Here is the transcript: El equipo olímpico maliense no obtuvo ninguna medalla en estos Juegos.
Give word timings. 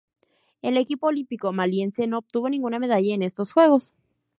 El 0.63 0.77
equipo 0.77 1.05
olímpico 1.09 1.51
maliense 1.53 2.07
no 2.07 2.17
obtuvo 2.17 2.49
ninguna 2.49 2.79
medalla 2.79 3.13
en 3.13 3.21
estos 3.21 3.51
Juegos. 3.53 3.93